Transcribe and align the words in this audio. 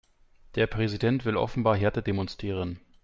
Der 0.55 0.65
Präsident 0.65 1.25
will 1.25 1.37
offenbar 1.37 1.77
Härte 1.77 2.01
demonstrieren. 2.01 2.79